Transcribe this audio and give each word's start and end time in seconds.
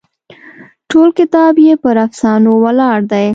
ټول 0.89 1.09
کتاب 1.19 1.53
یې 1.65 1.73
پر 1.83 1.95
افسانو 2.05 2.51
ولاړ 2.63 2.99
دی. 3.11 3.27